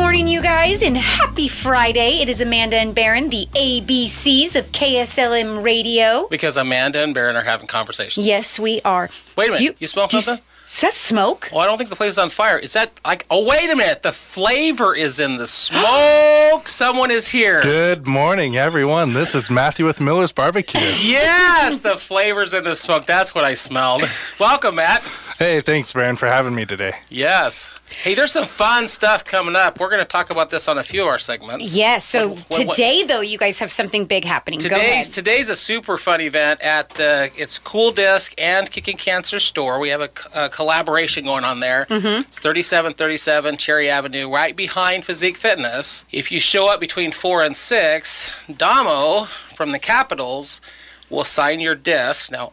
morning, 0.00 0.26
you 0.26 0.40
guys, 0.40 0.82
and 0.82 0.96
happy 0.96 1.46
Friday. 1.46 2.20
It 2.22 2.30
is 2.30 2.40
Amanda 2.40 2.76
and 2.76 2.94
Baron, 2.94 3.28
the 3.28 3.46
ABCs 3.52 4.56
of 4.56 4.72
KSLM 4.72 5.62
Radio. 5.62 6.26
Because 6.30 6.56
Amanda 6.56 7.02
and 7.02 7.14
Baron 7.14 7.36
are 7.36 7.42
having 7.42 7.66
conversations. 7.66 8.26
Yes, 8.26 8.58
we 8.58 8.80
are. 8.80 9.10
Wait 9.36 9.48
a 9.48 9.52
minute. 9.52 9.58
Do 9.58 9.76
You, 9.78 9.86
smell 9.86 10.06
do 10.06 10.18
something? 10.22 10.42
Is 10.66 10.80
that 10.80 10.94
smoke? 10.94 11.50
Oh, 11.52 11.58
I 11.58 11.66
don't 11.66 11.76
think 11.76 11.90
the 11.90 11.96
place 11.96 12.12
is 12.12 12.18
on 12.18 12.30
fire. 12.30 12.58
Is 12.58 12.72
that 12.72 12.92
like? 13.04 13.26
Oh, 13.28 13.46
wait 13.46 13.70
a 13.70 13.76
minute. 13.76 14.02
The 14.02 14.12
flavor 14.12 14.96
is 14.96 15.20
in 15.20 15.36
the 15.36 15.46
smoke. 15.46 16.66
Someone 16.68 17.10
is 17.10 17.28
here. 17.28 17.60
Good 17.60 18.06
morning, 18.06 18.56
everyone. 18.56 19.12
This 19.12 19.34
is 19.34 19.50
Matthew 19.50 19.84
with 19.84 20.00
Miller's 20.00 20.32
Barbecue. 20.32 20.80
Yes, 21.02 21.80
the 21.80 21.96
flavor's 21.98 22.54
in 22.54 22.64
the 22.64 22.74
smoke. 22.74 23.04
That's 23.04 23.34
what 23.34 23.44
I 23.44 23.52
smelled. 23.54 24.04
Welcome, 24.40 24.76
Matt. 24.76 25.02
Hey, 25.38 25.60
thanks, 25.60 25.92
Baron, 25.92 26.16
for 26.16 26.26
having 26.26 26.54
me 26.54 26.64
today. 26.64 26.94
Yes. 27.10 27.74
Hey, 27.90 28.14
there's 28.14 28.32
some 28.32 28.46
fun 28.46 28.88
stuff 28.88 29.24
coming 29.24 29.56
up. 29.56 29.78
We're 29.80 29.90
going 29.90 30.00
to 30.00 30.06
talk 30.08 30.30
about 30.30 30.50
this 30.50 30.68
on 30.68 30.78
a 30.78 30.82
few 30.84 31.02
of 31.02 31.08
our 31.08 31.18
segments. 31.18 31.74
Yes. 31.76 32.04
So 32.04 32.28
What- 32.28 32.38
what- 32.48 32.66
what- 32.68 32.76
today, 32.76 33.02
though, 33.02 33.20
you 33.20 33.36
guys 33.36 33.58
have 33.58 33.70
something 33.72 34.06
big 34.06 34.24
happening. 34.24 34.58
Go 34.60 34.68
Today's 34.68 35.08
today's 35.08 35.48
a 35.48 35.56
super 35.56 35.98
fun 35.98 36.20
event 36.20 36.60
at 36.60 36.90
the 36.90 37.30
it's 37.36 37.58
Cool 37.58 37.90
Disc 37.92 38.32
and 38.38 38.70
Kicking 38.70 38.96
Cancer 38.96 39.38
store. 39.40 39.78
We 39.78 39.88
have 39.90 40.00
a 40.00 40.48
collaboration 40.48 41.24
going 41.24 41.44
on 41.44 41.60
there. 41.60 41.86
Mm-hmm. 41.90 42.22
It's 42.28 42.38
3737 42.38 43.56
Cherry 43.56 43.90
Avenue, 43.90 44.32
right 44.32 44.54
behind 44.56 45.04
Physique 45.04 45.36
Fitness. 45.36 46.04
If 46.10 46.30
you 46.32 46.40
show 46.40 46.72
up 46.72 46.80
between 46.80 47.10
four 47.12 47.42
and 47.42 47.56
six, 47.56 48.30
Damo 48.54 49.24
from 49.54 49.72
the 49.72 49.78
Capitals 49.78 50.60
will 51.10 51.24
sign 51.24 51.60
your 51.60 51.74
disc. 51.74 52.30
Now, 52.30 52.52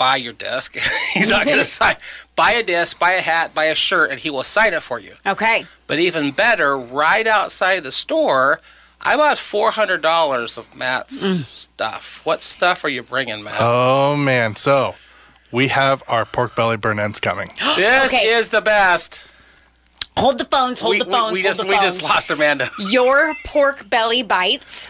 buy 0.00 0.16
your 0.16 0.32
desk. 0.32 0.76
He's 1.14 1.28
not 1.28 1.44
going 1.44 1.58
to 1.64 1.64
sign. 1.64 1.94
Buy 2.34 2.52
a 2.52 2.62
desk, 2.62 2.98
buy 2.98 3.12
a 3.12 3.20
hat, 3.20 3.54
buy 3.54 3.66
a 3.66 3.74
shirt, 3.74 4.10
and 4.10 4.18
he 4.18 4.30
will 4.30 4.42
sign 4.44 4.72
it 4.72 4.82
for 4.82 4.98
you. 4.98 5.12
okay. 5.26 5.66
But 5.86 5.98
even 5.98 6.30
better, 6.30 6.76
right 6.78 7.26
outside 7.26 7.80
the 7.84 7.92
store, 7.92 8.60
I 9.02 9.16
bought 9.16 9.36
four 9.38 9.72
hundred 9.72 10.00
dollars 10.02 10.56
of 10.56 10.74
Matt's 10.74 11.22
Mm. 11.22 11.34
stuff. 11.42 12.20
What 12.24 12.40
stuff 12.42 12.82
are 12.84 12.88
you 12.88 13.02
bringing, 13.02 13.44
Matt? 13.44 13.56
Oh, 13.60 14.16
man. 14.16 14.56
So, 14.56 14.94
we 15.52 15.68
have 15.68 16.02
our 16.08 16.24
pork 16.24 16.56
belly 16.56 16.76
burn 16.78 16.98
ends 16.98 17.20
coming. 17.20 17.48
this 17.76 18.06
okay. 18.14 18.24
is 18.26 18.48
the 18.48 18.62
best. 18.62 19.22
Hold 20.16 20.38
the 20.38 20.44
phones. 20.44 20.80
Hold 20.80 20.92
we, 20.94 20.98
the 21.00 21.04
phones. 21.10 21.32
we, 21.32 21.38
we 21.38 21.42
hold 21.42 21.50
just 21.50 21.60
the 21.60 21.66
we 21.66 21.74
just 21.76 22.02
lost 22.02 22.30
Amanda. 22.30 22.68
Your 22.90 23.34
pork 23.46 23.88
belly 23.90 24.22
bites 24.22 24.88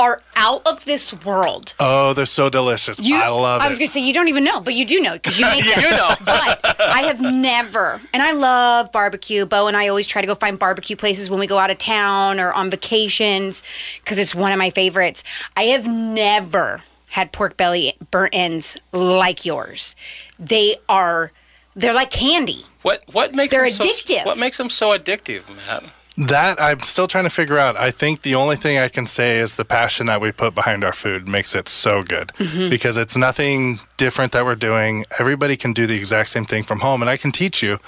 are 0.00 0.22
out 0.36 0.66
of 0.66 0.84
this 0.86 1.12
world. 1.24 1.74
Oh, 1.78 2.12
they're 2.14 2.26
so 2.26 2.48
delicious. 2.48 2.98
You, 3.00 3.16
I 3.20 3.28
love 3.28 3.60
it. 3.60 3.64
I 3.64 3.68
was 3.68 3.78
going 3.78 3.86
to 3.88 3.92
say 3.92 4.00
you 4.00 4.12
don't 4.14 4.28
even 4.28 4.42
know, 4.44 4.60
but 4.60 4.74
you 4.74 4.84
do 4.86 5.00
know 5.00 5.12
because 5.12 5.38
you 5.38 5.46
make 5.46 5.64
You 5.64 5.74
them. 5.74 5.82
do 5.84 5.90
know. 5.90 6.14
But 6.24 6.64
I 6.80 7.02
have 7.06 7.20
never, 7.20 8.00
and 8.14 8.22
I 8.22 8.32
love 8.32 8.90
barbecue. 8.92 9.44
Bo 9.46 9.66
and 9.68 9.76
I 9.76 9.88
always 9.88 10.06
try 10.06 10.20
to 10.22 10.26
go 10.26 10.34
find 10.34 10.58
barbecue 10.58 10.96
places 10.96 11.28
when 11.28 11.38
we 11.40 11.46
go 11.46 11.58
out 11.58 11.70
of 11.70 11.78
town 11.78 12.40
or 12.40 12.52
on 12.52 12.70
vacations 12.70 13.62
because 14.02 14.18
it's 14.18 14.34
one 14.34 14.52
of 14.52 14.58
my 14.58 14.70
favorites. 14.70 15.22
I 15.56 15.64
have 15.64 15.86
never 15.86 16.82
had 17.08 17.32
pork 17.32 17.56
belly 17.56 17.92
burnt 18.10 18.34
ends 18.34 18.76
like 18.92 19.44
yours. 19.44 19.96
They 20.38 20.76
are, 20.88 21.32
they're 21.74 21.94
like 21.94 22.10
candy. 22.10 22.64
What 22.82 23.02
what 23.12 23.34
makes 23.34 23.52
They're 23.52 23.64
them 23.64 23.72
so- 23.72 23.84
addictive. 23.84 24.24
what 24.24 24.38
makes 24.38 24.56
them 24.56 24.70
so 24.70 24.96
addictive, 24.96 25.42
Matt? 25.66 25.84
That 26.28 26.60
I'm 26.60 26.80
still 26.80 27.06
trying 27.08 27.24
to 27.24 27.30
figure 27.30 27.56
out. 27.56 27.76
I 27.76 27.90
think 27.90 28.22
the 28.22 28.34
only 28.34 28.56
thing 28.56 28.78
I 28.78 28.88
can 28.88 29.06
say 29.06 29.38
is 29.38 29.56
the 29.56 29.64
passion 29.64 30.06
that 30.06 30.20
we 30.20 30.32
put 30.32 30.54
behind 30.54 30.84
our 30.84 30.92
food 30.92 31.26
makes 31.26 31.54
it 31.54 31.66
so 31.68 32.02
good 32.02 32.28
Mm-hmm. 32.38 32.68
because 32.68 32.96
it's 32.98 33.16
nothing 33.16 33.80
different 33.96 34.32
that 34.32 34.44
we're 34.44 34.54
doing. 34.54 35.04
Everybody 35.18 35.56
can 35.56 35.72
do 35.72 35.86
the 35.86 35.94
exact 35.96 36.28
same 36.28 36.44
thing 36.44 36.62
from 36.62 36.80
home, 36.80 37.00
and 37.02 37.08
I 37.10 37.16
can 37.16 37.32
teach 37.32 37.62
you. 37.62 37.78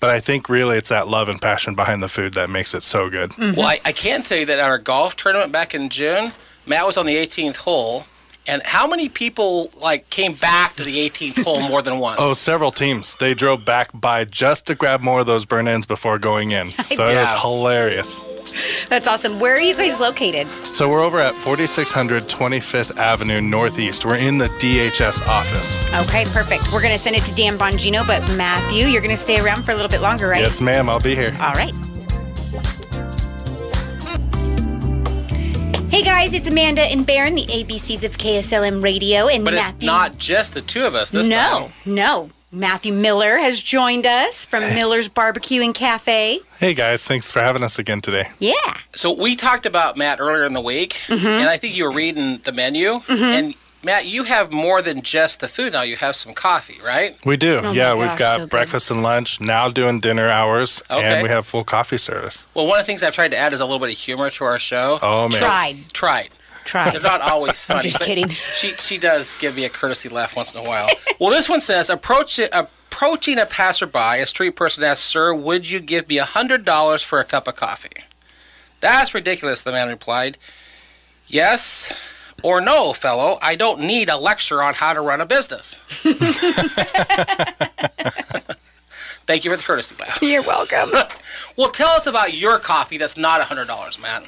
But 0.00 0.10
I 0.10 0.20
think 0.20 0.48
really 0.48 0.76
it's 0.78 0.88
that 0.90 1.08
love 1.08 1.28
and 1.28 1.40
passion 1.40 1.74
behind 1.74 2.02
the 2.02 2.08
food 2.08 2.34
that 2.34 2.48
makes 2.50 2.74
it 2.74 2.82
so 2.82 3.08
good. 3.10 3.30
Mm-hmm. 3.30 3.56
Well, 3.56 3.66
I, 3.68 3.78
I 3.84 3.92
can 3.92 4.22
tell 4.22 4.38
you 4.38 4.46
that 4.46 4.58
at 4.58 4.64
our 4.64 4.78
golf 4.78 5.16
tournament 5.16 5.52
back 5.52 5.74
in 5.74 5.88
June, 5.88 6.32
Matt 6.66 6.86
was 6.86 6.96
on 6.98 7.06
the 7.06 7.16
18th 7.16 7.56
hole, 7.56 8.06
and 8.46 8.62
how 8.64 8.86
many 8.86 9.08
people 9.08 9.70
like 9.80 10.08
came 10.10 10.34
back 10.34 10.74
to 10.76 10.84
the 10.84 10.96
18th 11.08 11.44
hole 11.44 11.60
more 11.68 11.82
than 11.82 11.98
once? 11.98 12.18
Oh, 12.20 12.34
several 12.34 12.70
teams. 12.70 13.14
They 13.16 13.34
drove 13.34 13.64
back 13.64 13.90
by 13.92 14.24
just 14.24 14.66
to 14.66 14.74
grab 14.74 15.00
more 15.00 15.20
of 15.20 15.26
those 15.26 15.44
burn 15.44 15.68
ends 15.68 15.86
before 15.86 16.18
going 16.18 16.52
in. 16.52 16.72
So 16.96 17.06
it 17.08 17.16
was 17.16 17.42
hilarious. 17.42 18.86
That's 18.88 19.06
awesome. 19.06 19.38
Where 19.38 19.54
are 19.54 19.60
you 19.60 19.74
guys 19.74 20.00
located? 20.00 20.46
So 20.72 20.88
we're 20.88 21.02
over 21.02 21.18
at 21.18 21.34
4600 21.34 22.24
25th 22.24 22.96
Avenue 22.96 23.40
Northeast. 23.42 24.06
We're 24.06 24.16
in 24.16 24.38
the 24.38 24.46
DHS 24.46 25.26
office. 25.26 25.82
Okay, 26.08 26.24
perfect. 26.26 26.72
We're 26.72 26.80
going 26.80 26.94
to 26.94 26.98
send 26.98 27.16
it 27.16 27.22
to 27.24 27.34
Dan 27.34 27.58
Bongino, 27.58 28.06
but 28.06 28.22
Matthew, 28.36 28.86
you're 28.86 29.02
going 29.02 29.14
to 29.14 29.20
stay 29.20 29.40
around 29.40 29.64
for 29.64 29.72
a 29.72 29.74
little 29.74 29.90
bit 29.90 30.00
longer, 30.00 30.28
right? 30.28 30.40
Yes, 30.40 30.60
ma'am. 30.62 30.88
I'll 30.88 31.00
be 31.00 31.14
here. 31.14 31.36
All 31.40 31.52
right. 31.52 31.74
Guys, 36.18 36.32
it's 36.32 36.48
Amanda 36.48 36.80
and 36.80 37.06
Baron, 37.06 37.34
the 37.34 37.44
ABCs 37.44 38.02
of 38.02 38.16
KSLM 38.16 38.82
Radio, 38.82 39.28
and 39.28 39.44
but 39.44 39.52
it's 39.52 39.82
not 39.82 40.16
just 40.16 40.54
the 40.54 40.62
two 40.62 40.86
of 40.86 40.94
us 40.94 41.10
this 41.10 41.28
no, 41.28 41.36
time. 41.36 41.72
no. 41.84 42.30
Matthew 42.50 42.94
Miller 42.94 43.36
has 43.36 43.60
joined 43.62 44.06
us 44.06 44.46
from 44.46 44.62
Miller's 44.62 45.08
Barbecue 45.10 45.60
and 45.60 45.74
Cafe. 45.74 46.40
Hey, 46.58 46.72
guys. 46.72 47.06
Thanks 47.06 47.30
for 47.30 47.40
having 47.40 47.62
us 47.62 47.78
again 47.78 48.00
today. 48.00 48.30
Yeah. 48.38 48.54
So 48.94 49.12
we 49.12 49.36
talked 49.36 49.66
about 49.66 49.98
Matt 49.98 50.18
earlier 50.18 50.44
in 50.46 50.54
the 50.54 50.60
week, 50.62 50.94
Mm-hmm. 51.08 51.26
and 51.26 51.50
I 51.50 51.58
think 51.58 51.76
you 51.76 51.84
were 51.84 51.92
reading 51.92 52.38
the 52.38 52.52
menu. 52.52 53.00
And 53.10 53.54
Matt, 53.86 54.06
you 54.06 54.24
have 54.24 54.52
more 54.52 54.82
than 54.82 55.00
just 55.00 55.38
the 55.40 55.48
food 55.48 55.72
now. 55.72 55.82
You 55.82 55.96
have 55.96 56.16
some 56.16 56.34
coffee, 56.34 56.78
right? 56.84 57.16
We 57.24 57.36
do. 57.36 57.58
Oh 57.58 57.62
my 57.62 57.70
yeah, 57.72 57.94
we've 57.94 58.18
got 58.18 58.34
so 58.36 58.42
good. 58.42 58.50
breakfast 58.50 58.90
and 58.90 59.02
lunch, 59.02 59.40
now 59.40 59.68
doing 59.68 60.00
dinner 60.00 60.28
hours, 60.28 60.82
Okay. 60.90 61.02
and 61.02 61.22
we 61.22 61.28
have 61.28 61.46
full 61.46 61.62
coffee 61.64 61.96
service. 61.96 62.44
Well, 62.52 62.66
one 62.66 62.78
of 62.80 62.84
the 62.84 62.86
things 62.86 63.02
I've 63.02 63.14
tried 63.14 63.30
to 63.30 63.36
add 63.36 63.52
is 63.52 63.60
a 63.60 63.64
little 63.64 63.78
bit 63.78 63.92
of 63.92 63.96
humor 63.98 64.28
to 64.28 64.44
our 64.44 64.58
show. 64.58 64.98
Oh, 65.00 65.28
man. 65.28 65.38
Tried. 65.38 65.76
Tried. 65.92 66.28
Tried. 66.64 66.94
They're 66.94 67.00
not 67.00 67.20
always 67.20 67.64
funny. 67.66 67.78
I'm 67.78 67.82
just 67.84 68.00
kidding. 68.00 68.28
She 68.28 68.68
she 68.70 68.98
does 68.98 69.36
give 69.36 69.54
me 69.54 69.64
a 69.64 69.68
courtesy 69.68 70.08
laugh 70.08 70.34
once 70.34 70.52
in 70.52 70.58
a 70.60 70.64
while. 70.68 70.88
well, 71.20 71.30
this 71.30 71.48
one 71.48 71.60
says 71.60 71.88
approach 71.88 72.40
approaching 72.40 73.38
a 73.38 73.46
passerby, 73.46 74.20
a 74.20 74.26
street 74.26 74.56
person 74.56 74.82
asks, 74.82 75.04
"Sir, 75.04 75.32
would 75.32 75.70
you 75.70 75.78
give 75.78 76.08
me 76.08 76.18
a 76.18 76.24
hundred 76.24 76.64
dollars 76.64 77.02
for 77.04 77.20
a 77.20 77.24
cup 77.24 77.46
of 77.46 77.54
coffee?" 77.54 78.02
That's 78.80 79.14
ridiculous. 79.14 79.62
The 79.62 79.70
man 79.70 79.86
replied, 79.88 80.38
"Yes." 81.28 81.96
Or 82.42 82.60
no, 82.60 82.92
fellow, 82.92 83.38
I 83.42 83.56
don't 83.56 83.80
need 83.80 84.08
a 84.08 84.16
lecture 84.16 84.62
on 84.62 84.74
how 84.74 84.92
to 84.92 85.00
run 85.00 85.20
a 85.20 85.26
business. 85.26 85.80
Thank 89.26 89.44
you 89.44 89.50
for 89.50 89.56
the 89.56 89.62
courtesy 89.64 89.96
laugh. 89.98 90.20
You're 90.22 90.42
welcome. 90.42 90.90
Well, 91.56 91.70
tell 91.70 91.88
us 91.88 92.06
about 92.06 92.34
your 92.34 92.58
coffee 92.58 92.98
that's 92.98 93.16
not 93.16 93.40
$100, 93.40 93.98
Matt. 93.98 94.24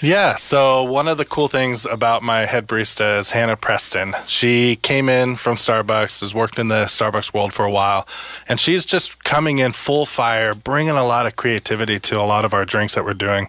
Yeah, 0.00 0.36
so 0.36 0.82
one 0.84 1.06
of 1.06 1.18
the 1.18 1.26
cool 1.26 1.48
things 1.48 1.84
about 1.84 2.22
my 2.22 2.46
head 2.46 2.66
barista 2.66 3.18
is 3.18 3.30
Hannah 3.32 3.58
Preston. 3.58 4.14
She 4.26 4.76
came 4.76 5.10
in 5.10 5.36
from 5.36 5.56
Starbucks, 5.56 6.20
has 6.20 6.34
worked 6.34 6.58
in 6.58 6.68
the 6.68 6.86
Starbucks 6.86 7.34
world 7.34 7.52
for 7.52 7.66
a 7.66 7.70
while, 7.70 8.08
and 8.48 8.58
she's 8.58 8.86
just 8.86 9.22
coming 9.22 9.58
in 9.58 9.72
full 9.72 10.06
fire, 10.06 10.54
bringing 10.54 10.94
a 10.94 11.04
lot 11.04 11.26
of 11.26 11.36
creativity 11.36 11.98
to 12.00 12.18
a 12.18 12.24
lot 12.24 12.46
of 12.46 12.54
our 12.54 12.64
drinks 12.64 12.94
that 12.94 13.04
we're 13.04 13.12
doing. 13.12 13.48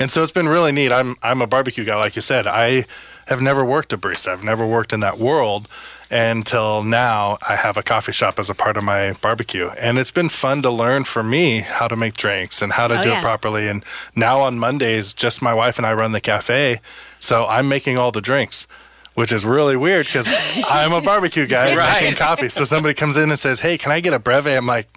And 0.00 0.10
so 0.10 0.24
it's 0.24 0.32
been 0.32 0.48
really 0.48 0.72
neat. 0.72 0.90
I'm 0.90 1.14
I'm 1.22 1.40
a 1.42 1.46
barbecue 1.46 1.84
guy, 1.84 1.94
like 1.94 2.16
you 2.16 2.22
said. 2.22 2.48
I 2.48 2.86
have 3.26 3.40
never 3.40 3.64
worked 3.64 3.92
a 3.92 3.98
barista. 3.98 4.28
I've 4.28 4.44
never 4.44 4.66
worked 4.66 4.92
in 4.92 5.00
that 5.00 5.18
world 5.18 5.68
until 6.10 6.82
now 6.82 7.38
I 7.48 7.56
have 7.56 7.76
a 7.76 7.82
coffee 7.82 8.12
shop 8.12 8.38
as 8.38 8.48
a 8.50 8.54
part 8.54 8.76
of 8.76 8.84
my 8.84 9.12
barbecue. 9.20 9.68
And 9.78 9.98
it's 9.98 10.10
been 10.10 10.28
fun 10.28 10.62
to 10.62 10.70
learn 10.70 11.04
for 11.04 11.22
me 11.22 11.60
how 11.60 11.88
to 11.88 11.96
make 11.96 12.14
drinks 12.14 12.62
and 12.62 12.72
how 12.72 12.86
to 12.86 12.98
Oh, 12.98 13.02
do 13.02 13.08
yeah. 13.08 13.18
it 13.18 13.22
properly. 13.22 13.68
And 13.68 13.84
now 14.14 14.40
on 14.40 14.58
Mondays, 14.58 15.12
just 15.12 15.42
my 15.42 15.52
wife 15.54 15.78
and 15.78 15.86
I 15.86 15.94
run 15.94 16.12
the 16.12 16.20
cafe. 16.20 16.80
So 17.20 17.46
I'm 17.46 17.68
making 17.68 17.98
all 17.98 18.12
the 18.12 18.20
drinks. 18.20 18.66
Which 19.14 19.30
is 19.30 19.44
really 19.44 19.76
weird 19.76 20.06
because 20.06 20.26
I'm 20.70 20.92
a 20.92 21.00
barbecue 21.00 21.46
guy 21.46 21.76
Right. 21.76 22.02
making 22.02 22.16
coffee. 22.16 22.48
So 22.48 22.64
somebody 22.64 22.94
comes 22.94 23.16
in 23.16 23.30
and 23.30 23.38
says, 23.38 23.60
"Hey, 23.60 23.78
can 23.78 23.92
I 23.92 24.00
get 24.00 24.12
a 24.12 24.18
breve?" 24.18 24.56
I'm 24.56 24.66
like, 24.66 24.88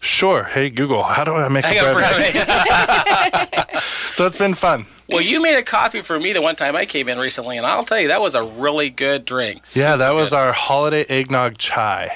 "Sure." 0.00 0.44
Hey 0.44 0.70
Google, 0.70 1.02
how 1.02 1.24
do 1.24 1.34
I 1.34 1.48
make 1.48 1.64
I 1.64 1.72
a 1.72 1.74
got 1.74 1.94
breve? 1.94 2.32
breve. 3.52 3.82
So 4.12 4.26
it's 4.26 4.38
been 4.38 4.54
fun. 4.54 4.86
Well, 5.08 5.22
you 5.22 5.40
made 5.40 5.56
a 5.56 5.62
coffee 5.62 6.02
for 6.02 6.18
me 6.20 6.32
the 6.32 6.42
one 6.42 6.54
time 6.56 6.76
I 6.76 6.84
came 6.84 7.08
in 7.08 7.18
recently, 7.18 7.56
and 7.56 7.64
I'll 7.66 7.84
tell 7.84 7.98
you 8.00 8.08
that 8.08 8.20
was 8.20 8.34
a 8.34 8.42
really 8.42 8.90
good 8.90 9.24
drink. 9.24 9.62
Yeah, 9.74 9.96
that 9.96 10.12
was 10.12 10.30
Good. 10.30 10.36
our 10.36 10.52
holiday 10.52 11.04
eggnog 11.08 11.56
chai 11.56 12.14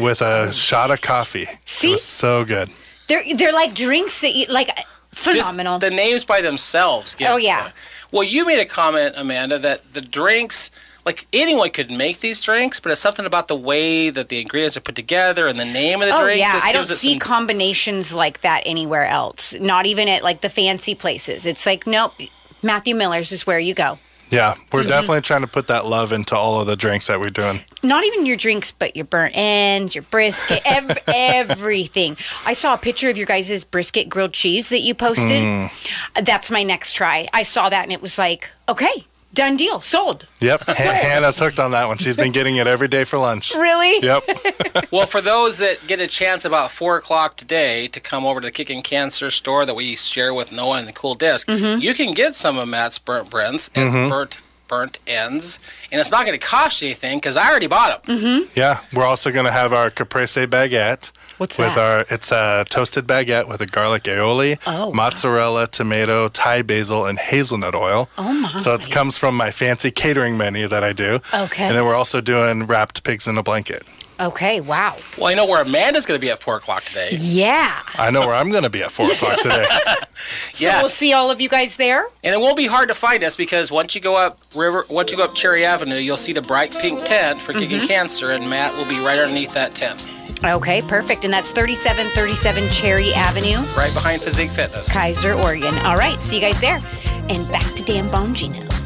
with 0.00 0.22
a 0.22 0.46
oh. 0.48 0.50
shot 0.50 0.90
of 0.90 1.00
coffee. 1.02 1.46
See? 1.64 1.90
It 1.90 1.92
was 1.92 2.02
so 2.02 2.44
good. 2.44 2.72
they're 3.08 3.22
they're 3.36 3.52
like 3.52 3.74
drinks 3.74 4.20
that 4.22 4.34
you 4.34 4.46
like 4.48 4.68
Just 5.14 5.40
phenomenal. 5.42 5.78
the 5.78 5.90
names 5.90 6.24
by 6.24 6.40
themselves. 6.40 7.14
Give, 7.14 7.28
Oh, 7.30 7.36
yeah. 7.36 7.70
Well, 8.10 8.24
you 8.24 8.44
made 8.44 8.60
a 8.60 8.64
comment, 8.66 9.14
Amanda, 9.16 9.58
that 9.58 9.92
the 9.94 10.00
drinks, 10.00 10.70
like 11.04 11.26
anyone 11.32 11.70
could 11.70 11.90
make 11.90 12.20
these 12.20 12.40
drinks, 12.40 12.78
but 12.80 12.92
it's 12.92 13.00
something 13.00 13.26
about 13.26 13.48
the 13.48 13.56
way 13.56 14.10
that 14.10 14.28
the 14.28 14.40
ingredients 14.40 14.76
are 14.76 14.80
put 14.80 14.94
together 14.96 15.46
and 15.48 15.58
the 15.58 15.64
name 15.64 16.00
of 16.00 16.08
the 16.08 16.14
Oh 16.14 16.22
drink. 16.22 16.40
yeah, 16.40 16.52
just 16.52 16.66
I 16.66 16.72
don't 16.72 16.86
see 16.86 17.10
some- 17.12 17.18
combinations 17.18 18.14
like 18.14 18.42
that 18.42 18.62
anywhere 18.66 19.06
else. 19.06 19.54
Not 19.60 19.86
even 19.86 20.08
at 20.08 20.22
like 20.22 20.40
the 20.40 20.48
fancy 20.50 20.94
places. 20.94 21.44
It's 21.46 21.66
like 21.66 21.86
nope, 21.86 22.14
Matthew 22.62 22.94
Miller's 22.94 23.32
is 23.32 23.46
where 23.46 23.58
you 23.58 23.74
go. 23.74 23.98
Yeah, 24.30 24.54
we're 24.72 24.80
mhm. 24.80 24.88
definitely 24.88 25.20
trying 25.20 25.42
to 25.42 25.46
put 25.46 25.66
that 25.66 25.84
love 25.84 26.10
into 26.10 26.34
all 26.34 26.58
of 26.58 26.66
the 26.66 26.74
drinks 26.74 27.08
that 27.08 27.20
we're 27.20 27.28
doing. 27.28 27.60
Not 27.82 28.02
even 28.04 28.24
your 28.24 28.38
drinks, 28.38 28.72
but 28.72 28.96
your 28.96 29.04
burnt 29.04 29.34
end, 29.36 29.94
your 29.94 30.04
brisket, 30.04 30.62
ev- 30.64 30.96
everything. 31.06 32.16
I 32.46 32.54
saw 32.54 32.72
a 32.72 32.78
picture 32.78 33.10
of 33.10 33.18
your 33.18 33.26
guys' 33.26 33.62
brisket 33.64 34.08
grilled 34.08 34.32
cheese 34.32 34.70
that 34.70 34.80
you 34.80 34.94
posted. 34.94 35.42
Mm. 35.42 36.24
That's 36.24 36.50
my 36.50 36.62
next 36.62 36.94
try. 36.94 37.28
I 37.34 37.42
saw 37.42 37.68
that 37.68 37.82
and 37.82 37.92
it 37.92 38.00
was 38.00 38.16
like, 38.18 38.48
okay, 38.70 39.04
done 39.34 39.56
deal, 39.56 39.80
sold. 39.80 40.26
Yep, 40.40 40.60
Han- 40.66 40.76
Hannah's 40.76 41.38
hooked 41.38 41.58
on 41.58 41.72
that 41.72 41.88
one. 41.88 41.98
She's 41.98 42.16
been 42.16 42.32
getting 42.32 42.56
it 42.56 42.66
every 42.66 42.88
day 42.88 43.04
for 43.04 43.18
lunch. 43.18 43.54
Really? 43.54 44.04
Yep. 44.04 44.22
Well, 44.90 45.06
for 45.06 45.20
those 45.20 45.58
that 45.58 45.86
get 45.86 46.00
a 46.00 46.06
chance 46.06 46.44
about 46.44 46.70
four 46.70 46.96
o'clock 46.96 47.36
today 47.36 47.88
to 47.88 48.00
come 48.00 48.24
over 48.24 48.40
to 48.40 48.46
the 48.46 48.50
Kicking 48.50 48.82
Cancer 48.82 49.30
store 49.30 49.64
that 49.64 49.74
we 49.74 49.96
share 49.96 50.32
with 50.34 50.52
Noah 50.52 50.78
and 50.78 50.88
the 50.88 50.92
Cool 50.92 51.14
Disc, 51.14 51.46
mm-hmm. 51.46 51.80
you 51.80 51.94
can 51.94 52.12
get 52.12 52.34
some 52.34 52.58
of 52.58 52.68
Matt's 52.68 52.98
burnt 52.98 53.30
brends 53.30 53.70
and 53.74 53.90
mm-hmm. 53.90 54.08
burnt 54.08 54.38
burnt 54.72 54.98
ends, 55.06 55.58
and 55.90 56.00
it's 56.00 56.10
not 56.10 56.24
going 56.24 56.38
to 56.38 56.44
cost 56.44 56.80
you 56.80 56.88
anything 56.88 57.18
because 57.18 57.36
I 57.36 57.50
already 57.50 57.66
bought 57.66 58.02
them. 58.06 58.18
Mm-hmm. 58.18 58.52
Yeah, 58.56 58.80
we're 58.94 59.04
also 59.04 59.30
going 59.30 59.44
to 59.44 59.52
have 59.52 59.74
our 59.74 59.90
caprese 59.90 60.46
baguette. 60.46 61.12
What's 61.36 61.58
with 61.58 61.74
that? 61.74 61.78
our 61.78 62.14
it's 62.14 62.32
a 62.32 62.64
toasted 62.70 63.06
baguette 63.06 63.48
with 63.50 63.60
a 63.60 63.66
garlic 63.66 64.04
aioli, 64.04 64.58
Oh, 64.66 64.88
wow. 64.88 64.92
mozzarella, 64.94 65.66
tomato, 65.66 66.28
Thai 66.30 66.62
basil, 66.62 67.04
and 67.04 67.18
hazelnut 67.18 67.74
oil. 67.74 68.08
Oh, 68.16 68.32
my. 68.32 68.56
So 68.56 68.72
it 68.72 68.88
comes 68.90 69.18
from 69.18 69.36
my 69.36 69.50
fancy 69.50 69.90
catering 69.90 70.38
menu 70.38 70.68
that 70.68 70.82
I 70.82 70.94
do. 70.94 71.18
Okay. 71.34 71.64
And 71.64 71.76
then 71.76 71.84
we're 71.84 71.94
also 71.94 72.22
doing 72.22 72.62
wrapped 72.64 73.04
pigs 73.04 73.28
in 73.28 73.36
a 73.36 73.42
blanket. 73.42 73.82
Okay, 74.22 74.60
wow. 74.60 74.96
Well, 75.18 75.26
I 75.26 75.34
know 75.34 75.46
where 75.46 75.60
Amanda's 75.62 76.06
going 76.06 76.18
to 76.18 76.24
be 76.24 76.30
at 76.30 76.38
four 76.38 76.56
o'clock 76.56 76.84
today. 76.84 77.10
Yeah. 77.12 77.82
I 77.96 78.12
know 78.12 78.20
where 78.20 78.36
I'm 78.36 78.50
going 78.50 78.62
to 78.62 78.70
be 78.70 78.82
at 78.82 78.92
four 78.92 79.10
o'clock 79.10 79.40
today. 79.40 79.66
So 80.52 80.66
we'll 80.66 80.88
see 80.88 81.12
all 81.12 81.32
of 81.32 81.40
you 81.40 81.48
guys 81.48 81.76
there. 81.76 82.06
And 82.22 82.32
it 82.32 82.38
won't 82.38 82.56
be 82.56 82.66
hard 82.66 82.88
to 82.90 82.94
find 82.94 83.24
us 83.24 83.34
because 83.34 83.72
once 83.72 83.96
you 83.96 84.00
go 84.00 84.16
up 84.16 84.38
River, 84.54 84.84
once 84.88 85.10
you 85.10 85.16
go 85.16 85.24
up 85.24 85.34
Cherry 85.34 85.64
Avenue, 85.64 85.96
you'll 85.96 86.16
see 86.16 86.32
the 86.32 86.42
bright 86.42 86.70
pink 86.70 87.04
tent 87.04 87.40
for 87.40 87.52
Kicking 87.52 87.78
mm-hmm. 87.78 87.88
Cancer, 87.88 88.30
and 88.30 88.48
Matt 88.48 88.72
will 88.76 88.84
be 88.84 89.04
right 89.04 89.18
underneath 89.18 89.52
that 89.54 89.74
tent, 89.74 90.06
Okay, 90.44 90.80
perfect. 90.82 91.24
And 91.24 91.32
that's 91.34 91.50
3737 91.50 92.68
Cherry 92.70 93.12
Avenue, 93.14 93.66
right 93.74 93.92
behind 93.92 94.22
Physique 94.22 94.50
Fitness. 94.50 94.88
Keizer, 94.88 95.42
Oregon. 95.42 95.76
All 95.78 95.96
right, 95.96 96.22
see 96.22 96.36
you 96.36 96.42
guys 96.42 96.60
there. 96.60 96.80
And 97.28 97.48
back 97.48 97.74
to 97.74 97.82
Dan 97.82 98.08
Bongino. 98.08 98.81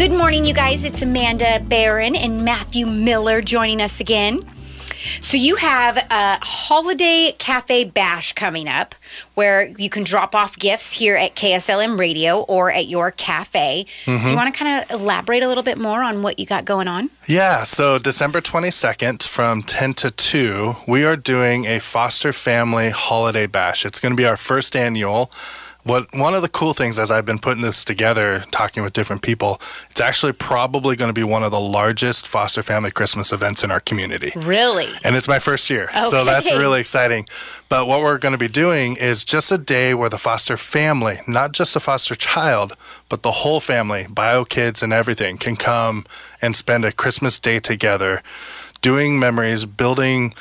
Good 0.00 0.12
morning, 0.12 0.46
you 0.46 0.54
guys. 0.54 0.86
It's 0.86 1.02
Amanda 1.02 1.62
Baron 1.68 2.16
and 2.16 2.42
Matthew 2.42 2.86
Miller 2.86 3.42
joining 3.42 3.82
us 3.82 4.00
again. 4.00 4.40
So, 5.20 5.36
you 5.36 5.56
have 5.56 5.98
a 5.98 6.38
holiday 6.42 7.34
cafe 7.38 7.84
bash 7.84 8.32
coming 8.32 8.66
up 8.66 8.94
where 9.34 9.68
you 9.76 9.90
can 9.90 10.02
drop 10.02 10.34
off 10.34 10.58
gifts 10.58 10.94
here 10.94 11.16
at 11.16 11.36
KSLM 11.36 11.98
Radio 11.98 12.38
or 12.44 12.72
at 12.72 12.88
your 12.88 13.10
cafe. 13.10 13.84
Do 14.06 14.12
you 14.12 14.18
mm-hmm. 14.18 14.34
want 14.34 14.54
to 14.54 14.58
kind 14.58 14.82
of 14.82 14.90
elaborate 15.02 15.42
a 15.42 15.48
little 15.48 15.62
bit 15.62 15.76
more 15.76 16.02
on 16.02 16.22
what 16.22 16.38
you 16.38 16.46
got 16.46 16.64
going 16.64 16.88
on? 16.88 17.10
Yeah, 17.26 17.64
so 17.64 17.98
December 17.98 18.40
22nd 18.40 19.22
from 19.24 19.62
10 19.62 19.92
to 19.94 20.10
2, 20.10 20.76
we 20.88 21.04
are 21.04 21.16
doing 21.16 21.66
a 21.66 21.78
foster 21.78 22.32
family 22.32 22.88
holiday 22.88 23.46
bash. 23.46 23.84
It's 23.84 24.00
going 24.00 24.12
to 24.12 24.16
be 24.16 24.26
our 24.26 24.38
first 24.38 24.74
annual. 24.74 25.30
What 25.82 26.14
one 26.14 26.34
of 26.34 26.42
the 26.42 26.48
cool 26.48 26.74
things 26.74 26.98
as 26.98 27.10
I've 27.10 27.24
been 27.24 27.38
putting 27.38 27.62
this 27.62 27.84
together, 27.84 28.44
talking 28.50 28.82
with 28.82 28.92
different 28.92 29.22
people, 29.22 29.60
it's 29.90 30.00
actually 30.00 30.32
probably 30.32 30.94
going 30.94 31.08
to 31.08 31.14
be 31.14 31.24
one 31.24 31.42
of 31.42 31.50
the 31.50 31.60
largest 31.60 32.28
foster 32.28 32.62
family 32.62 32.90
Christmas 32.90 33.32
events 33.32 33.64
in 33.64 33.70
our 33.70 33.80
community. 33.80 34.32
Really? 34.36 34.88
And 35.04 35.16
it's 35.16 35.28
my 35.28 35.38
first 35.38 35.70
year. 35.70 35.90
So 36.08 36.24
that's 36.24 36.50
really 36.52 36.80
exciting. 36.80 37.26
But 37.68 37.86
what 37.86 38.00
we're 38.00 38.18
going 38.18 38.32
to 38.32 38.38
be 38.38 38.48
doing 38.48 38.96
is 38.96 39.24
just 39.24 39.50
a 39.50 39.58
day 39.58 39.94
where 39.94 40.08
the 40.08 40.18
foster 40.18 40.56
family, 40.56 41.20
not 41.26 41.52
just 41.52 41.74
the 41.74 41.80
foster 41.80 42.14
child, 42.14 42.76
but 43.08 43.22
the 43.22 43.32
whole 43.32 43.60
family, 43.60 44.06
bio 44.10 44.44
kids 44.44 44.82
and 44.82 44.92
everything, 44.92 45.38
can 45.38 45.56
come 45.56 46.04
and 46.42 46.54
spend 46.56 46.84
a 46.84 46.92
Christmas 46.92 47.38
day 47.38 47.58
together 47.58 48.22
doing 48.82 49.18
memories, 49.18 49.66
building 49.66 50.34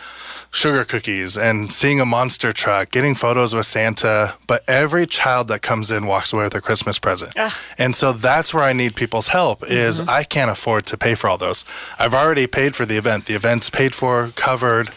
sugar 0.51 0.83
cookies 0.83 1.37
and 1.37 1.71
seeing 1.71 1.99
a 1.99 2.05
monster 2.05 2.51
truck, 2.51 2.91
getting 2.91 3.15
photos 3.15 3.53
with 3.53 3.65
Santa. 3.65 4.35
But 4.47 4.63
every 4.67 5.05
child 5.05 5.47
that 5.49 5.61
comes 5.61 5.91
in 5.91 6.05
walks 6.05 6.33
away 6.33 6.45
with 6.45 6.55
a 6.55 6.61
Christmas 6.61 6.99
present. 6.99 7.33
And 7.77 7.95
so 7.95 8.11
that's 8.13 8.53
where 8.53 8.63
I 8.63 8.73
need 8.73 8.95
people's 8.95 9.29
help 9.29 9.63
is 9.69 9.99
mm-hmm. 9.99 10.09
I 10.09 10.23
can't 10.23 10.49
afford 10.49 10.85
to 10.87 10.97
pay 10.97 11.15
for 11.15 11.29
all 11.29 11.37
those. 11.37 11.65
I've 11.97 12.13
already 12.13 12.47
paid 12.47 12.75
for 12.75 12.85
the 12.85 12.97
event. 12.97 13.25
The 13.25 13.35
event's 13.35 13.69
paid 13.69 13.93
for, 13.93 14.31
covered, 14.35 14.89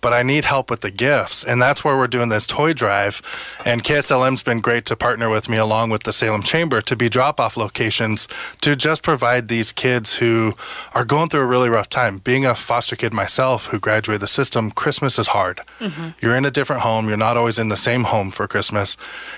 but 0.00 0.12
I 0.12 0.22
need 0.22 0.44
help 0.44 0.70
with 0.70 0.80
the 0.80 0.90
gifts. 0.90 1.44
And 1.44 1.60
that's 1.60 1.84
where 1.84 1.96
we're 1.96 2.06
doing 2.06 2.28
this 2.28 2.46
toy 2.46 2.72
drive. 2.72 3.22
And 3.64 3.84
KSLM's 3.84 4.42
been 4.42 4.60
great 4.60 4.86
to 4.86 4.96
partner 4.96 5.28
with 5.28 5.48
me 5.48 5.56
along 5.56 5.90
with 5.90 6.04
the 6.04 6.12
Salem 6.12 6.42
Chamber 6.42 6.80
to 6.82 6.96
be 6.96 7.08
drop 7.08 7.40
off 7.40 7.56
locations 7.56 8.28
to 8.60 8.76
just 8.76 9.02
provide 9.02 9.48
these 9.48 9.72
kids 9.72 10.16
who 10.16 10.54
are 10.94 11.04
going 11.04 11.28
through 11.28 11.40
a 11.40 11.46
really 11.46 11.68
rough 11.68 11.88
time. 11.88 12.18
Being 12.18 12.46
a 12.46 12.54
foster 12.54 12.96
kid 12.96 13.12
myself 13.12 13.66
who 13.66 13.78
graduated 13.78 14.22
the 14.22 14.28
system, 14.28 14.70
Christmas 14.70 15.18
is 15.18 15.28
hard. 15.28 15.60
Mm-hmm. 15.78 16.10
You're 16.20 16.36
in 16.36 16.44
a 16.44 16.50
different 16.50 16.82
home, 16.82 17.08
you're 17.08 17.16
not 17.16 17.36
always 17.36 17.58
in 17.58 17.68
the 17.68 17.76
same 17.76 18.04
home 18.04 18.30
for 18.30 18.46
Christmas. 18.46 18.96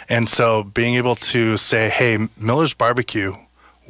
And 0.09 0.29
so 0.29 0.64
being 0.64 0.94
able 0.94 1.17
to 1.17 1.56
say, 1.56 1.88
hey, 1.88 2.29
Miller's 2.37 2.75
Barbecue, 2.75 3.35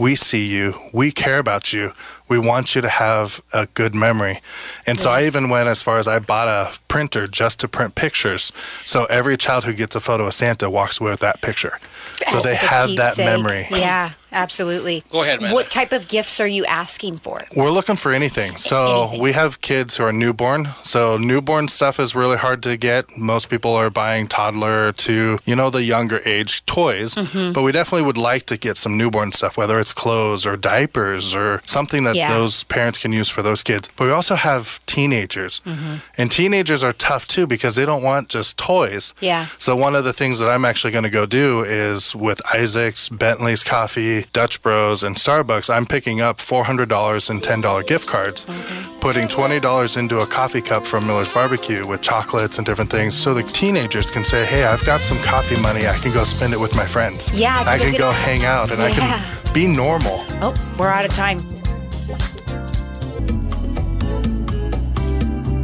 we 0.03 0.17
see 0.17 0.49
you, 0.49 0.75
we 0.93 1.13
care 1.13 1.39
about 1.39 1.73
you, 1.73 1.93
we 2.29 2.37
want 2.37 2.75
you 2.75 2.83
to 2.83 2.89
have 2.89 3.41
a 3.53 3.67
good 3.67 3.95
memory. 3.95 4.41
And 4.85 4.99
so 4.99 5.11
I 5.11 5.27
even 5.27 5.49
went 5.49 5.69
as 5.69 5.81
far 5.81 5.99
as 5.99 6.09
I 6.09 6.19
bought 6.19 6.49
a 6.49 6.77
printer 6.89 7.29
just 7.29 7.61
to 7.61 7.69
print 7.69 7.95
pictures. 7.95 8.53
So 8.85 9.05
every 9.05 9.37
child 9.37 9.63
who 9.65 9.73
gets 9.73 9.95
a 9.95 10.01
photo 10.01 10.27
of 10.27 10.35
Santa 10.35 10.69
walks 10.69 11.01
away 11.01 11.13
with 11.13 11.21
that 11.21 11.41
picture. 11.41 11.79
So 12.27 12.39
As 12.39 12.45
they 12.45 12.57
have 12.57 12.97
that 12.97 13.17
memory. 13.17 13.69
Yeah, 13.71 14.15
absolutely. 14.33 15.05
Go 15.11 15.23
ahead, 15.23 15.39
Amanda. 15.39 15.55
What 15.55 15.71
type 15.71 15.93
of 15.93 16.09
gifts 16.09 16.41
are 16.41 16.47
you 16.47 16.65
asking 16.67 17.19
for? 17.19 17.41
We're 17.57 17.71
looking 17.71 17.97
for 17.97 18.13
anything. 18.13 18.57
So 18.57 19.03
Anything. 19.05 19.21
we 19.23 19.33
have 19.33 19.61
kids 19.61 19.97
who 19.97 20.05
are 20.05 20.13
newborn. 20.13 20.69
So 20.83 21.17
newborn 21.17 21.69
stuff 21.69 22.01
is 22.01 22.15
really 22.15 22.37
hard 22.37 22.63
to 22.65 22.77
get. 22.77 23.17
Most 23.17 23.49
people 23.51 23.75
are 23.75 23.91
buying 23.91 24.27
toddler 24.27 24.93
to, 24.93 25.39
you 25.45 25.57
know, 25.57 25.71
the 25.71 25.83
younger 25.85 26.21
age 26.25 26.65
toys. 26.67 27.15
Mm-hmm. 27.15 27.53
But 27.53 27.63
we 27.63 27.73
definitely 27.73 28.07
would 28.07 28.19
like 28.19 28.47
to 28.47 28.57
get 28.57 28.77
some 28.77 28.97
newborn 28.97 29.33
stuff, 29.33 29.57
whether 29.57 29.79
it's 29.79 29.93
clothes 29.93 30.47
or 30.47 30.57
diapers 30.57 31.35
or 31.35 31.61
something 31.65 32.05
that 32.05 32.15
Yeah. 32.17 32.33
those 32.33 32.65
parents 32.65 32.99
can 32.99 33.13
use 33.13 33.29
for 33.29 33.43
those 33.43 33.63
kids. 33.63 33.89
But 33.97 34.05
we 34.07 34.11
also 34.11 34.35
have 34.35 34.85
teenagers. 34.87 35.61
Mm-hmm. 35.67 35.95
And 36.19 36.31
teenagers 36.31 36.83
are 36.83 36.93
tough 36.93 37.27
too 37.27 37.47
because 37.47 37.75
they 37.77 37.85
don't 37.85 38.03
want 38.03 38.29
just 38.29 38.57
toys. 38.59 39.15
Yeah. 39.21 39.47
So 39.59 39.77
one 39.77 39.95
of 39.95 40.05
the 40.05 40.13
things 40.13 40.39
that 40.39 40.49
I'm 40.49 40.65
actually 40.65 40.93
going 40.93 41.05
to 41.05 41.11
go 41.11 41.27
do 41.27 41.63
is 41.65 42.15
with 42.15 42.41
Isaac's, 42.55 43.09
Bentley's 43.09 43.65
Coffee, 43.65 44.22
Dutch 44.33 44.63
Bros, 44.63 45.03
and 45.03 45.17
Starbucks, 45.17 45.73
I'm 45.73 45.87
picking 45.87 46.21
up 46.21 46.39
$400 46.39 47.31
and 47.31 47.41
$10 47.41 47.87
gift 47.87 48.07
cards, 48.07 48.47
putting 49.01 49.29
$20 49.29 49.97
into 49.97 50.21
a 50.21 50.27
coffee 50.27 50.61
cup 50.61 50.87
from 50.87 51.07
Miller's 51.07 51.33
Barbecue 51.33 51.87
with 51.87 52.03
chocolates 52.03 52.59
and 52.59 52.67
different 52.67 52.91
things 52.91 53.17
so 53.17 53.35
the 53.35 53.43
teenagers 53.43 54.11
can 54.11 54.25
say, 54.25 54.45
hey, 54.45 54.65
I've 54.65 54.85
got 54.87 55.01
some 55.01 55.19
coffee 55.19 55.61
money. 55.61 55.87
I 55.87 55.97
can 55.97 56.13
go 56.13 56.25
spend 56.25 56.53
it 56.53 56.61
with 56.61 56.75
my 56.77 56.87
friends. 56.87 57.31
Yeah, 57.39 57.65
I 57.67 57.79
can 57.79 57.95
at 57.95 57.99
go 57.99 58.11
hang 58.11 58.45
out 58.45 58.71
and 58.71 58.83
I 58.83 58.91
can 58.91 59.53
be 59.53 59.67
normal. 59.67 60.25
Oh, 60.41 60.55
we're 60.79 60.89
out 60.89 61.05
of 61.05 61.13
time. 61.15 61.52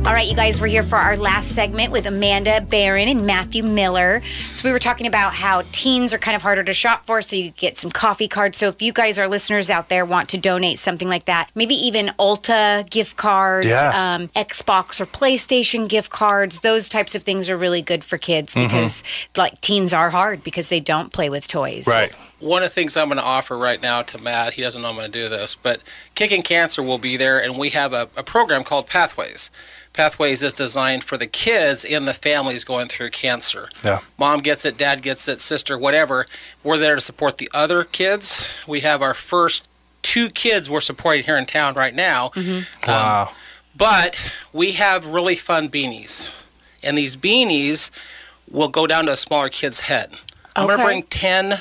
All 0.09 0.15
right, 0.15 0.27
you 0.27 0.35
guys, 0.35 0.59
we're 0.59 0.69
here 0.69 0.83
for 0.83 0.97
our 0.97 1.19
last 1.19 1.51
segment 1.55 1.93
with 1.93 2.07
Amanda 2.07 2.63
Baron 2.63 3.09
and 3.09 3.27
Matthew 3.27 3.63
Miller. 3.63 4.23
So, 4.55 4.67
we 4.67 4.73
were 4.73 4.79
talking 4.79 5.07
about 5.07 5.35
how 5.35 5.65
teens 5.71 6.15
are 6.15 6.19
kind 6.19 6.35
of 6.35 6.41
harder 6.41 6.65
to 6.65 6.73
shop 6.73 7.05
for, 7.05 7.21
so 7.21 7.37
you 7.37 7.51
get 7.51 7.77
some 7.77 7.91
coffee 7.91 8.27
cards. 8.27 8.57
So, 8.57 8.69
if 8.69 8.81
you 8.81 8.91
guys 8.91 9.19
are 9.19 9.29
listeners 9.29 9.69
out 9.69 9.91
there 9.91 10.07
want 10.07 10.31
to 10.31 10.39
donate 10.39 10.79
something 10.79 11.09
like 11.11 11.27
that, 11.27 11.51
maybe 11.55 11.75
even 11.75 12.07
Ulta 12.19 12.89
gift 12.89 13.19
cards, 13.19 13.69
Yeah. 13.69 14.15
um, 14.15 14.29
Xbox 14.29 14.99
or 14.99 15.05
PlayStation 15.05 15.87
gift 15.87 16.11
cards, 16.11 16.61
those 16.61 16.89
types 16.89 17.15
of 17.15 17.23
things 17.23 17.51
are 17.51 17.57
really 17.59 17.83
good 17.83 18.03
for 18.03 18.17
kids 18.17 18.55
because, 18.55 19.05
like, 19.37 19.61
teens 19.61 19.93
are 19.93 20.09
hard 20.09 20.43
because 20.43 20.71
they 20.71 20.81
don't 20.81 21.13
play 21.13 21.29
with 21.29 21.47
toys. 21.49 21.87
Right. 21.87 22.13
One 22.41 22.63
of 22.63 22.69
the 22.69 22.75
things 22.75 22.97
I'm 22.97 23.09
going 23.09 23.19
to 23.19 23.25
offer 23.25 23.59
right 23.59 23.83
now 23.83 24.03
to 24.03 24.23
Matt, 24.23 24.55
he 24.55 24.63
doesn't 24.63 24.81
know 24.81 24.91
I'm 24.91 24.95
going 24.97 25.11
to 25.11 25.19
do 25.23 25.29
this, 25.29 25.55
but 25.57 25.81
Kicking 26.15 26.43
Cancer 26.43 26.83
will 26.83 26.99
be 26.99 27.17
there, 27.17 27.43
and 27.43 27.59
we 27.59 27.71
have 27.71 27.93
a, 27.93 28.09
a 28.17 28.23
program 28.23 28.63
called 28.63 28.87
Pathways. 28.87 29.51
Pathways 29.93 30.45
is 30.45 30.53
designed 30.53 31.03
for 31.03 31.17
the 31.17 31.27
kids 31.27 31.85
in 31.85 32.05
the 32.05 32.15
families 32.15 32.65
going 32.65 32.87
through 32.87 33.11
cancer. 33.11 33.69
Yeah. 33.85 34.01
Mom 34.17 34.39
gets 34.39 34.65
it, 34.65 34.79
dad 34.79 35.03
gets 35.03 35.27
it, 35.27 35.41
sister, 35.41 35.77
whatever. 35.77 36.27
We're 36.63 36.79
there 36.79 36.95
to 36.95 37.01
support 37.01 37.39
the 37.39 37.51
other 37.53 37.83
kids. 37.83 38.47
We 38.69 38.81
have 38.81 39.03
our 39.03 39.15
first 39.15 39.67
two 40.03 40.29
kids 40.29 40.71
we're 40.71 40.81
supporting 40.81 41.25
here 41.25 41.37
in 41.37 41.47
town 41.47 41.75
right 41.75 41.95
now. 41.95 42.31
Um, 42.37 42.65
Wow. 42.87 43.33
but 43.77 44.17
we 44.53 44.73
have 44.73 45.05
really 45.07 45.35
fun 45.35 45.69
beanies. 45.69 46.33
And 46.85 46.97
these 46.97 47.17
beanies 47.17 47.91
will 48.49 48.69
go 48.69 48.87
down 48.87 49.07
to 49.07 49.13
a 49.13 49.17
smaller 49.17 49.49
kid's 49.49 49.81
head. 49.81 50.13
I'm 50.55 50.69
going 50.69 50.79
to 50.79 50.85
bring 50.85 51.03
10 51.03 51.55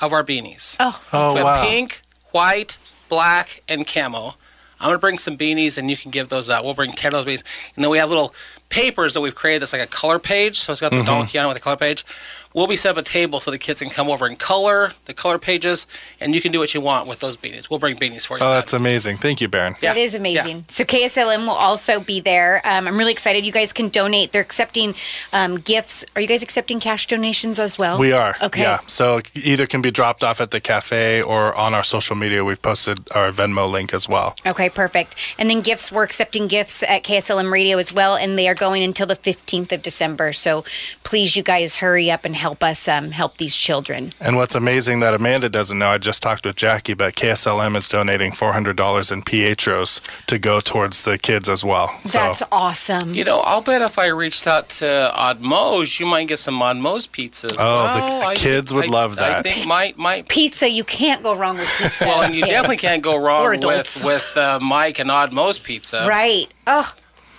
of 0.00 0.12
our 0.12 0.24
beanies. 0.24 0.76
Oh, 0.80 1.02
oh, 1.12 1.34
With 1.34 1.44
wow. 1.44 1.62
pink, 1.64 2.02
white, 2.32 2.78
black, 3.08 3.62
and 3.68 3.86
camo. 3.86 4.34
I'm 4.80 4.88
gonna 4.88 4.98
bring 4.98 5.18
some 5.18 5.36
beanies, 5.38 5.78
and 5.78 5.88
you 5.90 5.96
can 5.96 6.10
give 6.10 6.28
those 6.28 6.50
out. 6.50 6.64
We'll 6.64 6.74
bring 6.74 6.90
ten 6.92 7.14
of 7.14 7.24
those 7.24 7.32
beanies, 7.34 7.44
and 7.74 7.84
then 7.84 7.90
we 7.90 7.98
have 7.98 8.08
little 8.08 8.34
papers 8.68 9.14
that 9.14 9.20
we've 9.20 9.34
created 9.34 9.62
that's 9.62 9.72
like 9.72 9.80
a 9.82 9.86
color 9.86 10.18
page. 10.18 10.58
So 10.58 10.72
it's 10.72 10.80
got 10.80 10.90
the 10.90 10.96
Mm-hmm. 10.96 11.06
donkey 11.06 11.38
on 11.38 11.44
it 11.46 11.48
with 11.48 11.56
a 11.56 11.60
color 11.60 11.76
page. 11.76 12.04
We'll 12.54 12.66
be 12.68 12.76
set 12.76 12.92
up 12.92 12.96
a 12.98 13.02
table 13.02 13.40
so 13.40 13.50
the 13.50 13.58
kids 13.58 13.80
can 13.80 13.90
come 13.90 14.08
over 14.08 14.26
and 14.26 14.38
color 14.38 14.92
the 15.06 15.14
color 15.14 15.38
pages, 15.38 15.86
and 16.20 16.34
you 16.34 16.40
can 16.40 16.52
do 16.52 16.58
what 16.58 16.72
you 16.72 16.80
want 16.80 17.08
with 17.08 17.20
those 17.20 17.36
beanies. 17.36 17.68
We'll 17.68 17.80
bring 17.80 17.96
beanies 17.96 18.26
for 18.26 18.38
you. 18.38 18.44
Oh, 18.44 18.48
Matt. 18.48 18.60
that's 18.60 18.72
amazing. 18.72 19.18
Thank 19.18 19.40
you, 19.40 19.48
Baron. 19.48 19.74
Yeah. 19.82 19.92
It 19.92 19.98
is 19.98 20.14
amazing. 20.14 20.64
So 20.68 20.84
KSLM 20.84 21.40
will 21.46 21.50
also 21.50 22.00
be 22.00 22.20
there. 22.20 22.60
Um, 22.64 22.86
I'm 22.86 22.96
really 22.96 23.12
excited. 23.12 23.44
You 23.44 23.52
guys 23.52 23.72
can 23.72 23.88
donate. 23.88 24.32
They're 24.32 24.42
accepting 24.42 24.94
um, 25.32 25.56
gifts. 25.56 26.04
Are 26.14 26.22
you 26.22 26.28
guys 26.28 26.42
accepting 26.42 26.80
cash 26.80 27.06
donations 27.06 27.58
as 27.58 27.78
well? 27.78 27.98
We 27.98 28.12
are. 28.12 28.36
Okay. 28.40 28.62
Yeah. 28.62 28.78
So 28.86 29.20
either 29.34 29.66
can 29.66 29.82
be 29.82 29.90
dropped 29.90 30.22
off 30.22 30.40
at 30.40 30.50
the 30.50 30.60
cafe 30.60 31.22
or 31.22 31.54
on 31.56 31.74
our 31.74 31.84
social 31.84 32.16
media. 32.16 32.44
We've 32.44 32.62
posted 32.62 32.98
our 33.12 33.32
Venmo 33.32 33.70
link 33.70 33.92
as 33.92 34.08
well. 34.08 34.36
Okay, 34.46 34.70
perfect. 34.70 35.16
And 35.38 35.50
then 35.50 35.60
gifts, 35.60 35.90
we're 35.90 36.04
accepting 36.04 36.46
gifts 36.46 36.82
at 36.82 37.02
KSLM 37.02 37.50
Radio 37.50 37.78
as 37.78 37.92
well, 37.92 38.16
and 38.16 38.38
they 38.38 38.48
are 38.48 38.54
going 38.54 38.82
until 38.82 39.06
the 39.06 39.16
15th 39.16 39.72
of 39.72 39.82
December. 39.82 40.32
So 40.32 40.64
please, 41.02 41.36
you 41.36 41.42
guys, 41.42 41.78
hurry 41.78 42.10
up 42.10 42.24
and 42.24 42.36
help 42.44 42.62
us 42.62 42.86
um, 42.88 43.10
help 43.10 43.38
these 43.38 43.56
children. 43.56 44.12
And 44.20 44.36
what's 44.36 44.54
amazing 44.54 45.00
that 45.00 45.14
Amanda 45.14 45.48
doesn't 45.48 45.78
know, 45.78 45.88
I 45.88 45.96
just 45.96 46.20
talked 46.20 46.44
with 46.44 46.56
Jackie, 46.56 46.92
but 46.92 47.14
KSLM 47.14 47.74
is 47.74 47.88
donating 47.88 48.32
$400 48.32 49.12
in 49.12 49.22
Pietros 49.22 49.90
to 50.26 50.38
go 50.38 50.60
towards 50.60 51.04
the 51.04 51.16
kids 51.16 51.48
as 51.48 51.64
well. 51.64 51.98
That's 52.04 52.40
so 52.40 52.46
awesome. 52.52 53.14
You 53.14 53.24
know, 53.24 53.40
I'll 53.46 53.62
bet 53.62 53.80
if 53.80 53.98
I 53.98 54.08
reached 54.08 54.46
out 54.46 54.68
to 54.80 55.10
Odd 55.14 55.40
Mo's, 55.40 55.98
you 55.98 56.04
might 56.04 56.28
get 56.28 56.38
some 56.38 56.60
Odd 56.60 56.76
Mo's 56.76 57.06
pizzas. 57.06 57.56
Oh, 57.58 58.28
the 58.28 58.36
kids 58.36 58.74
would 58.74 58.88
I- 58.88 58.88
love 58.88 59.16
that. 59.16 59.38
I 59.38 59.42
think 59.42 59.66
might 59.66 59.96
might. 59.96 60.28
Pizza, 60.28 60.68
you 60.68 60.84
can't 60.84 61.22
go 61.22 61.34
wrong 61.34 61.56
with 61.56 61.68
pizza. 61.78 62.04
Well, 62.04 62.22
and 62.24 62.34
you 62.34 62.42
kids. 62.42 62.52
definitely 62.52 62.76
can't 62.76 63.02
go 63.02 63.16
wrong 63.16 63.48
with 63.48 64.02
with 64.04 64.36
uh, 64.36 64.58
Mike 64.60 64.98
and 64.98 65.10
Odd 65.10 65.32
Mo's 65.32 65.58
pizza. 65.58 66.04
Right. 66.06 66.48
Oh, 66.66 66.92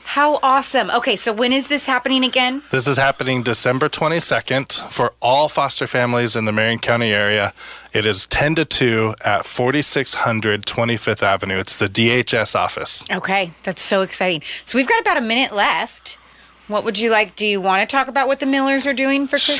how 0.06 0.40
awesome. 0.44 0.90
Okay, 0.92 1.16
so 1.16 1.34
when 1.34 1.52
is 1.52 1.68
this 1.68 1.88
happening 1.88 2.24
again? 2.24 2.62
This 2.72 2.88
is 2.88 2.98
happening 2.98 3.44
December 3.44 3.90
22nd 3.90 4.90
for 4.90 5.14
all 5.22 5.50
foster 5.50 5.88
families 5.88 6.36
in 6.36 6.46
the 6.46 6.52
Marion 6.52 6.80
County 6.80 7.12
area. 7.12 7.54
It 7.92 8.06
is 8.06 8.26
10 8.28 8.56
to 8.56 8.66
2 8.66 9.16
at 9.26 9.46
4600 9.46 10.66
25th 10.66 11.24
Avenue. 11.24 11.58
It's 11.58 11.76
the 11.76 11.88
DHS 11.88 12.56
office. 12.56 13.04
Okay, 13.12 13.52
that's 13.64 13.82
so 13.82 14.02
exciting. 14.02 14.42
So 14.64 14.78
we've 14.78 14.88
got 14.88 15.02
about 15.02 15.18
a 15.18 15.22
minute 15.22 15.54
left. 15.54 16.18
What 16.67 16.84
would 16.84 16.98
you 16.98 17.12
like? 17.12 17.36
Do 17.36 17.45
you 17.45 17.62
want 17.62 17.88
to 17.88 17.95
talk 17.95 18.07
about 18.07 18.27
what 18.27 18.39
the 18.39 18.48
Millers 18.48 18.88
are 18.88 18.93
doing 18.93 19.27
for 19.27 19.38
Christmas? 19.38 19.55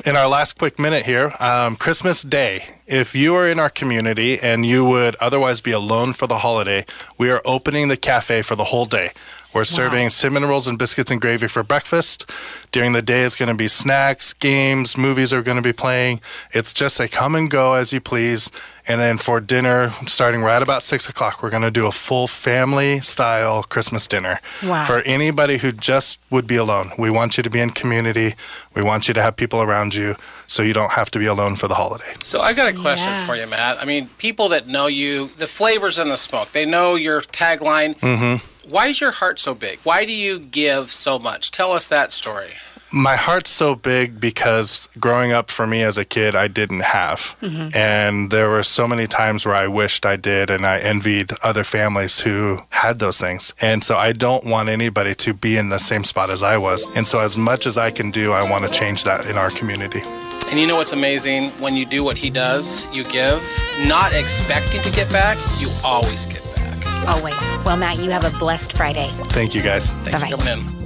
Sure. 0.00 0.10
In 0.10 0.16
our 0.16 0.28
last 0.28 0.58
quick 0.58 0.80
minute 0.80 1.06
here, 1.06 1.32
um, 1.38 1.76
Christmas 1.76 2.22
Day. 2.22 2.64
If 2.88 3.14
you 3.14 3.36
are 3.36 3.46
in 3.46 3.60
our 3.60 3.70
community 3.70 4.36
and 4.40 4.66
you 4.66 4.84
would 4.84 5.14
otherwise 5.20 5.60
be 5.60 5.70
alone 5.70 6.12
for 6.12 6.26
the 6.26 6.38
holiday, 6.38 6.86
we 7.16 7.30
are 7.30 7.40
opening 7.44 7.86
the 7.86 7.96
cafe 7.96 8.42
for 8.42 8.56
the 8.56 8.64
whole 8.64 8.84
day. 8.84 9.12
We're 9.54 9.64
serving 9.64 10.10
cinnamon 10.10 10.48
rolls 10.48 10.68
and 10.68 10.78
biscuits 10.78 11.10
and 11.10 11.20
gravy 11.20 11.48
for 11.48 11.62
breakfast. 11.64 12.30
During 12.70 12.92
the 12.92 13.02
day, 13.02 13.22
it's 13.22 13.34
going 13.34 13.48
to 13.48 13.54
be 13.54 13.66
snacks, 13.66 14.32
games, 14.32 14.96
movies 14.96 15.32
are 15.32 15.42
going 15.42 15.56
to 15.56 15.62
be 15.62 15.72
playing. 15.72 16.20
It's 16.52 16.72
just 16.72 17.00
a 17.00 17.08
come 17.08 17.34
and 17.34 17.50
go 17.50 17.74
as 17.74 17.92
you 17.92 18.00
please. 18.00 18.52
And 18.90 19.00
then 19.00 19.18
for 19.18 19.40
dinner, 19.40 19.90
starting 20.08 20.42
right 20.42 20.60
about 20.60 20.82
six 20.82 21.08
o'clock, 21.08 21.44
we're 21.44 21.50
going 21.50 21.62
to 21.62 21.70
do 21.70 21.86
a 21.86 21.92
full 21.92 22.26
family 22.26 22.98
style 22.98 23.62
Christmas 23.62 24.08
dinner 24.08 24.40
Wow. 24.64 24.84
for 24.84 24.98
anybody 25.02 25.58
who 25.58 25.70
just 25.70 26.18
would 26.28 26.48
be 26.48 26.56
alone. 26.56 26.90
We 26.98 27.08
want 27.08 27.36
you 27.36 27.44
to 27.44 27.50
be 27.50 27.60
in 27.60 27.70
community. 27.70 28.34
We 28.74 28.82
want 28.82 29.06
you 29.06 29.14
to 29.14 29.22
have 29.22 29.36
people 29.36 29.62
around 29.62 29.94
you 29.94 30.16
so 30.48 30.64
you 30.64 30.72
don't 30.72 30.90
have 30.90 31.08
to 31.12 31.20
be 31.20 31.26
alone 31.26 31.54
for 31.54 31.68
the 31.68 31.74
holiday. 31.76 32.12
So 32.24 32.40
I've 32.40 32.56
got 32.56 32.66
a 32.66 32.72
question 32.72 33.12
Yeah. 33.12 33.26
for 33.26 33.36
you, 33.36 33.46
Matt. 33.46 33.80
I 33.80 33.84
mean, 33.84 34.08
people 34.18 34.48
that 34.48 34.66
know 34.66 34.88
you, 34.88 35.28
the 35.38 35.46
flavors 35.46 35.96
in 35.96 36.08
the 36.08 36.16
smoke, 36.16 36.50
they 36.50 36.64
know 36.64 36.96
your 36.96 37.20
tagline. 37.20 37.96
Mm-hmm. 38.00 38.68
Why 38.68 38.88
is 38.88 39.00
your 39.00 39.12
heart 39.12 39.38
so 39.38 39.54
big? 39.54 39.78
Why 39.84 40.04
do 40.04 40.12
you 40.12 40.40
give 40.40 40.92
so 40.92 41.20
much? 41.20 41.52
Tell 41.52 41.70
us 41.70 41.86
that 41.86 42.10
story. 42.10 42.54
My 42.92 43.14
heart's 43.14 43.50
so 43.50 43.76
big 43.76 44.20
because 44.20 44.88
growing 44.98 45.30
up 45.30 45.50
for 45.50 45.66
me 45.66 45.82
as 45.82 45.96
a 45.96 46.04
kid, 46.04 46.34
I 46.34 46.48
didn't 46.48 46.80
have. 46.80 47.36
Mm-hmm. 47.40 47.76
And 47.76 48.30
there 48.30 48.48
were 48.48 48.64
so 48.64 48.88
many 48.88 49.06
times 49.06 49.46
where 49.46 49.54
I 49.54 49.68
wished 49.68 50.04
I 50.04 50.16
did, 50.16 50.50
and 50.50 50.66
I 50.66 50.78
envied 50.78 51.30
other 51.42 51.62
families 51.62 52.20
who 52.20 52.58
had 52.70 52.98
those 52.98 53.20
things. 53.20 53.54
And 53.60 53.84
so 53.84 53.96
I 53.96 54.12
don't 54.12 54.44
want 54.44 54.68
anybody 54.68 55.14
to 55.16 55.32
be 55.32 55.56
in 55.56 55.68
the 55.68 55.78
same 55.78 56.02
spot 56.02 56.30
as 56.30 56.42
I 56.42 56.56
was. 56.56 56.84
And 56.96 57.06
so, 57.06 57.20
as 57.20 57.36
much 57.36 57.66
as 57.66 57.78
I 57.78 57.90
can 57.90 58.10
do, 58.10 58.32
I 58.32 58.48
want 58.50 58.66
to 58.66 58.72
change 58.72 59.04
that 59.04 59.26
in 59.26 59.36
our 59.36 59.50
community. 59.50 60.02
And 60.50 60.58
you 60.58 60.66
know 60.66 60.76
what's 60.76 60.92
amazing? 60.92 61.50
When 61.60 61.76
you 61.76 61.86
do 61.86 62.02
what 62.02 62.16
he 62.16 62.28
does, 62.28 62.86
you 62.92 63.04
give, 63.04 63.40
not 63.86 64.12
expecting 64.14 64.82
to 64.82 64.90
get 64.90 65.08
back, 65.12 65.38
you 65.60 65.68
always 65.84 66.26
get 66.26 66.42
back. 66.56 67.06
Always. 67.06 67.56
Well, 67.64 67.76
Matt, 67.76 67.98
you 67.98 68.10
have 68.10 68.24
a 68.24 68.36
blessed 68.38 68.72
Friday. 68.72 69.08
Thank 69.28 69.54
you 69.54 69.62
guys. 69.62 69.92
Thanks 69.92 70.10
Bye-bye. 70.10 70.30
for 70.30 70.36
coming 70.44 70.66
in. 70.74 70.79